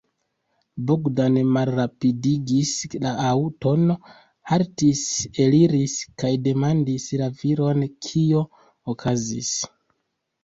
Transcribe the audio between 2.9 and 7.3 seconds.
la aŭton, haltis, eliris kaj demandis la